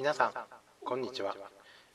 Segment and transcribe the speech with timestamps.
[0.00, 0.32] 皆さん
[0.82, 1.36] こんにちは。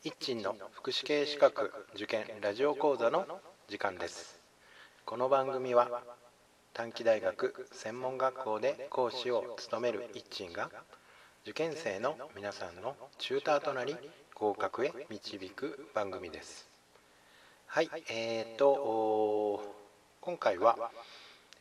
[0.04, 3.26] 一鎮の福祉系資格受験ラジオ講座の
[3.67, 4.39] 時間です。
[5.06, 6.03] この番組は
[6.76, 10.70] 短期大学専門学校で講師を務める一鎮が
[11.46, 13.96] 受験生の皆さんのチューターとなり
[14.35, 16.67] 合格へ導く番組です。
[17.66, 19.63] はいえーと
[20.22, 20.91] 今回は、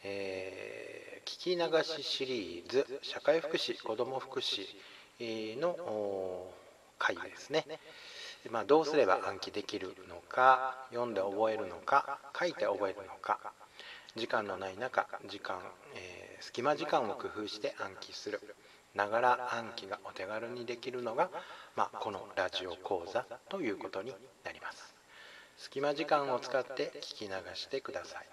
[0.02, 4.66] えー、聞き流しシリーズ社会福祉子ども福祉
[5.20, 6.46] の
[6.98, 7.66] 回ですね、
[8.50, 13.52] まあ、どうすれば暗記できるのか読んで覚えるのか書いて覚えるのか
[14.16, 15.58] 時間のない中時間、
[15.96, 18.40] えー、隙間時間を工夫して暗記する。
[18.94, 21.28] ながら暗記がお手軽にできるのが、
[21.74, 24.94] まあ、このラジオ講座ということになります。
[25.56, 28.26] 隙間時間を使って聞き流してください。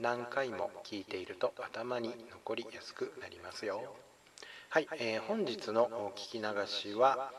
[0.00, 3.94] 何回も聞いていると頭に残りやすくなりますよ。
[4.74, 7.30] はい、えー、本日の聞き流しは、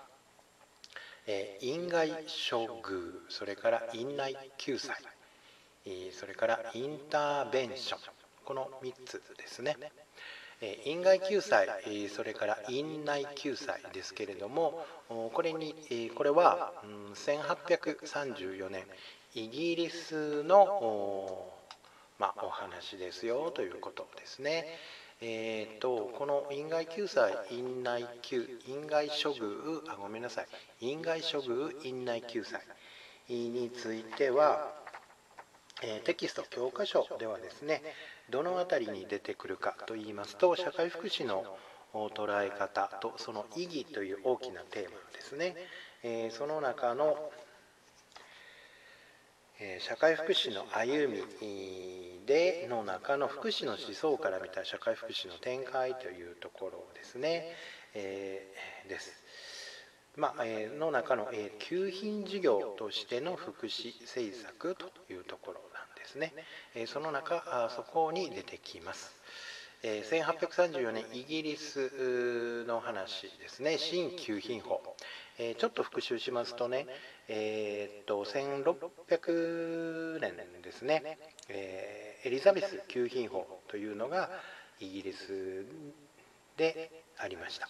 [1.27, 4.95] えー、院外処遇それから院内救済、
[5.85, 7.99] えー、それからインターベンション
[8.45, 9.75] この3つですね、
[10.61, 18.85] えー、院外救済、えー、それから院内救済ですけれどもこれに、えー、これは、うん、1834年
[19.33, 21.51] イギリスの
[22.17, 24.79] まあ、お話ですよということですね。
[25.21, 30.47] えーと、この院外救済院内救院外処遇あごめんなさい。
[30.81, 32.61] 院外処遇院内救済。
[33.27, 34.71] については、
[35.81, 37.81] え、テキスト教科書ではですね
[38.29, 41.43] どの辺りに出てくるかといいますと社会福祉の
[41.93, 45.55] 捉え方とその意義という大きなテーマですね、
[46.03, 47.17] え、その中の、
[49.59, 51.19] え、社会福祉の歩み
[52.25, 57.53] での中の福祉の思想から見た社会福祉の展開というところですね、
[57.93, 59.11] えー、です。
[60.17, 66.33] まあえ、の中の、えー、給品事業としての福祉政策というところなんですね。
[66.73, 69.13] え、その中あそこに出てきます。
[69.83, 74.81] え、1834年イギリスの話ですね新給品法、
[75.37, 76.87] えー、ちょっと復習しますとね、
[77.27, 81.17] えー、っと1600年ですね、
[81.49, 84.29] えー、エリザベス給品法というのが
[84.79, 85.65] イギリス
[86.57, 87.67] でありました。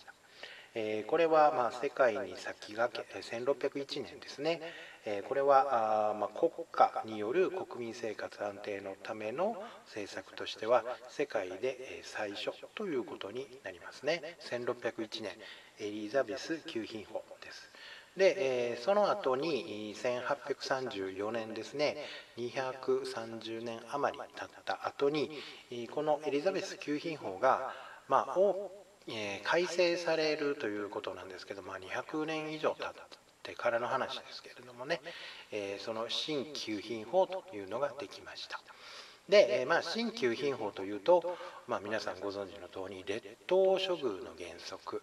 [0.77, 4.59] えこれはま世界に先駆け1601年ですね、
[5.05, 9.55] えこれはあま国家による国民生活安定のための
[9.85, 14.21] 政策としては世界で最初ということになりますね。
[14.41, 15.31] 1601年
[15.79, 17.23] エリザベス給品法。
[18.17, 21.97] で、えー、その後に1834年ですね
[22.37, 25.29] 230年余り経った後に
[25.91, 27.73] このエリザベス給品法が、
[28.07, 28.35] まあ、
[29.07, 32.93] えー、改正されるということなんですけど、まあ、200年以上経っ
[33.43, 35.01] てからの話ですけれどもね、
[35.51, 38.59] えー、その新給品法というのができました。
[39.29, 41.37] で、え、まあ、新給品法というと、
[41.67, 45.01] まあ、皆さんご存知の通り劣等処遇の原則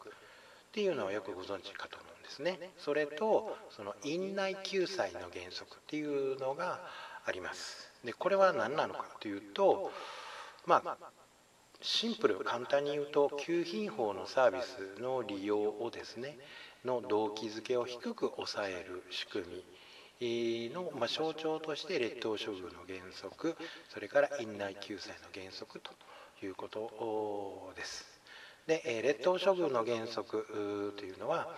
[0.73, 6.81] っていうのはよくご存知かと思うんですねそれとその院内救済の原則っていうのが
[7.27, 9.91] ありますでこれは何なのかというと
[10.65, 10.97] まあ
[11.83, 16.39] シンプル簡単に言うと給品法のサービスの利用をですね
[16.87, 19.45] の動機づけを低く抑える仕組
[20.19, 23.57] みの、ま、象徴として劣等処遇の原則
[23.91, 25.91] それから院内救済の原則と
[26.43, 28.22] いうことです。
[28.67, 31.49] で、え劣等処遇の原則というのは、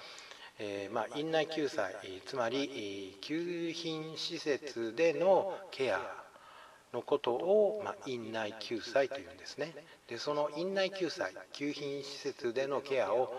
[0.59, 1.95] えー、まあ、院内救済
[2.27, 6.01] つまり給品施設でのケア
[6.93, 9.75] のことを、まあ、院内救済というんですね。
[10.07, 13.35] でその院内救済給品施設でのケアを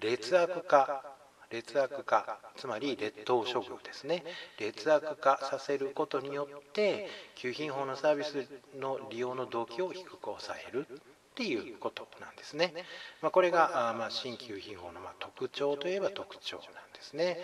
[0.00, 1.02] 劣悪化
[1.50, 4.24] 劣悪化つまり劣等処遇ですね。
[4.58, 8.48] 劣悪化させることによって給品法のサービス
[8.78, 10.86] の利用の動機を低く抑える。
[11.34, 12.72] っていうことなんですね。
[13.20, 16.64] まあ、これがあまあ新旧品法のま特徴といえば特徴なん
[16.94, 17.38] ですね。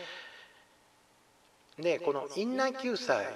[1.77, 3.27] でこの院内救済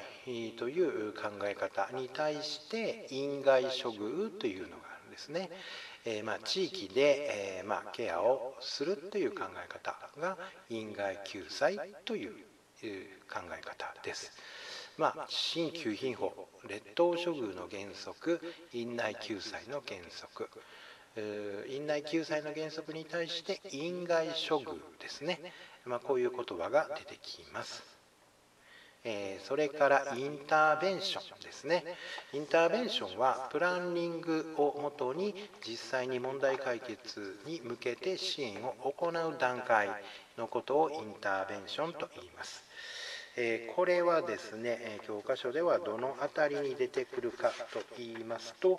[0.57, 5.51] という考え方に対して院外処遇というのがあるんですね。
[6.05, 12.33] えー、まあ地域で、えー、まあケアをするという考え方が院外救済という
[13.29, 14.31] 考え方です。
[14.97, 16.33] まあ、新旧品法
[16.69, 18.41] 劣等処遇の原則
[18.73, 20.49] 院内救済の原則
[21.69, 25.41] 院内救済の原則に対して院外処遇ですね、
[25.85, 27.85] まあ、こういう言葉が出てきます。
[29.07, 31.85] えそれからインターベンションですね
[32.33, 35.35] インターベンションはプランニングをもとに
[35.67, 39.91] 実際に問題解決に向けて支援を行う段階
[40.39, 42.65] のことをインターベンションと言います。
[43.37, 48.79] えこれはですね教科書ではどの辺りに出てくるかと言いますと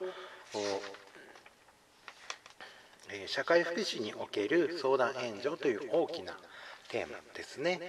[3.27, 6.33] 社会福祉における相談援助という大きな
[6.89, 7.79] テーマですね。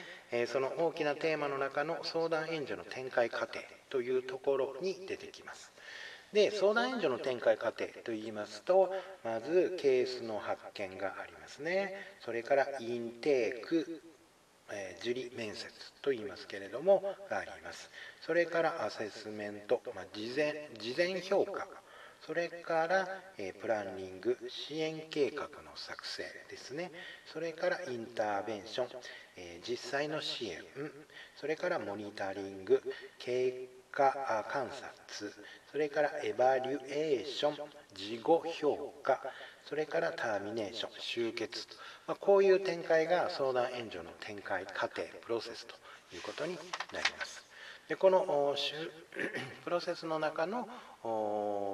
[0.47, 3.53] その大きなテーマの中の相談援助の展開過程
[3.91, 5.73] というところに出てきます。
[6.33, 8.93] で相談援助の展開過程といいますと
[9.25, 11.95] まずケースの発見がありますね。
[12.21, 14.03] それからインテーク
[14.73, 15.69] え受理面接
[16.03, 17.91] と言いますけれどもがあります。
[18.21, 21.67] それからアセスメント、まあ、事前事前評価。
[22.27, 23.09] それから、
[23.39, 26.91] えプランニング支援計画の作成ですね。
[27.33, 28.89] それからインターベンション、
[29.37, 30.65] え実際の支援。
[31.37, 32.83] それからモニタリング
[33.19, 35.33] 経過観察。
[35.71, 37.57] それからエバリュエーション。
[37.97, 39.21] 事後評価
[39.65, 41.75] それからターミネーション終結と、
[42.07, 45.75] まあ、こういう展開が相談援助の展開過程プロセスと
[46.15, 46.59] いうことにな
[47.01, 47.47] ります
[47.89, 48.55] でこの
[49.65, 50.69] プロセスの中の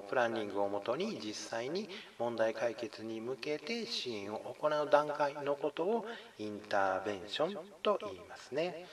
[0.08, 1.88] プランニングをもとに実際に
[2.19, 6.06] 問題解決に向けて支援を行う段階のことを
[6.38, 8.86] インターベンションと言いますね。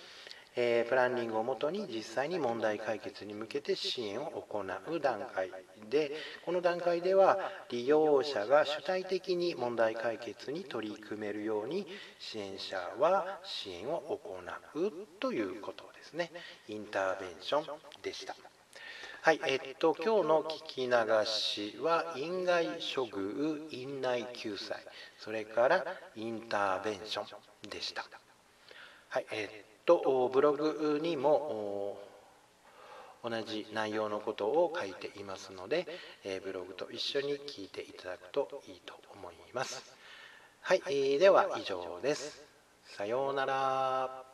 [0.55, 5.51] えプランニングをもとに実際に問題解決に向けて支援を行う段階
[5.89, 6.11] で
[6.45, 7.37] この段階では
[7.69, 11.87] 利用者が主体的に問題解決に取り組めるように
[12.19, 14.39] 支援者は支援を行
[14.75, 16.31] うということですね
[16.67, 17.65] インターベンション
[18.01, 18.35] でした。
[19.21, 24.77] はい、えっと、今日の聞き流しは、院外処遇、院内救済、
[25.17, 25.85] それから
[26.15, 28.05] インターベンションでした。
[29.09, 31.97] はい、えっと、ブログにも
[33.23, 35.87] 同じ内容のことを書いていますので、
[36.23, 39.83] えブログと一緒に聞いていただくといいと思います。
[40.61, 42.43] はい、では以上です。
[42.83, 44.28] さようなら。